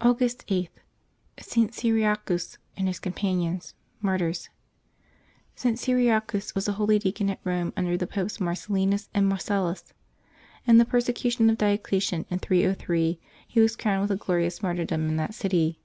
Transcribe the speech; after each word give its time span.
August 0.00 0.46
8.— 0.48 0.70
ST. 1.38 1.74
CYRIACUS 1.74 2.56
and 2.78 2.88
His 2.88 2.98
Companions, 2.98 3.74
Martyrs. 4.00 4.48
[t. 5.56 5.72
Ctriacus 5.74 6.54
was 6.54 6.68
a 6.68 6.72
holy 6.72 6.98
deacon 6.98 7.28
at 7.28 7.38
Rome, 7.44 7.74
under 7.76 7.98
the 7.98 8.06
Popes 8.06 8.38
Marcellinus 8.40 9.10
and 9.12 9.28
Marcellus. 9.28 9.92
In 10.66 10.78
the 10.78 10.86
persecu 10.86 11.30
tion 11.32 11.50
of 11.50 11.58
Diocletian, 11.58 12.24
in 12.30 12.38
303, 12.38 13.20
he 13.46 13.60
was 13.60 13.76
crowned 13.76 14.00
with 14.00 14.10
a 14.10 14.16
glorious 14.16 14.62
martyrdom 14.62 15.06
in 15.06 15.16
that 15.16 15.34
city. 15.34 15.78